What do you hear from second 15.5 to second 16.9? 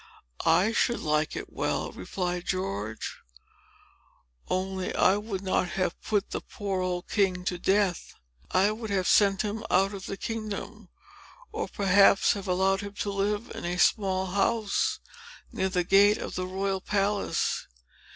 near the gate of the royal